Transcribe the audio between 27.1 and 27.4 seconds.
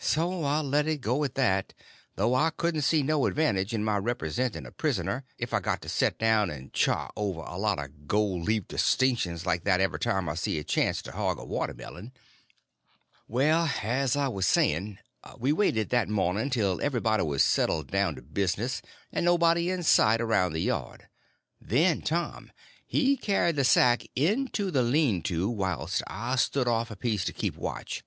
to